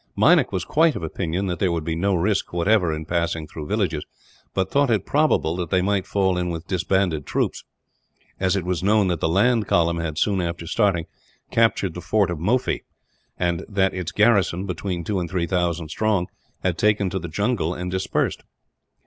Meinik 0.17 0.51
was 0.51 0.65
quite 0.65 0.95
of 0.95 1.03
opinion 1.03 1.45
that 1.45 1.59
there 1.59 1.71
would 1.71 1.83
be 1.83 1.95
no 1.95 2.15
risk, 2.15 2.51
whatever, 2.51 2.91
in 2.91 3.05
passing 3.05 3.45
through 3.45 3.67
villages; 3.67 4.03
but 4.51 4.71
thought 4.71 4.89
it 4.89 5.05
probable 5.05 5.55
that 5.55 5.69
they 5.69 5.83
might 5.83 6.07
fall 6.07 6.39
in 6.39 6.49
with 6.49 6.65
disbanded 6.65 7.27
troops, 7.27 7.63
as 8.39 8.55
it 8.55 8.65
was 8.65 8.81
known 8.81 9.09
that 9.09 9.19
the 9.19 9.29
land 9.29 9.67
column 9.67 9.99
had, 9.99 10.17
soon 10.17 10.41
after 10.41 10.65
starting, 10.65 11.05
captured 11.51 11.93
the 11.93 12.01
fort 12.01 12.31
of 12.31 12.39
Mophi; 12.39 12.81
and 13.37 13.63
that 13.69 13.93
its 13.93 14.11
garrison, 14.11 14.65
between 14.65 15.03
two 15.03 15.19
and 15.19 15.29
three 15.29 15.45
thousand 15.45 15.89
strong, 15.89 16.25
had 16.63 16.79
taken 16.79 17.07
to 17.11 17.19
the 17.19 17.27
jungle 17.29 17.75
and 17.75 17.91
dispersed. 17.91 18.41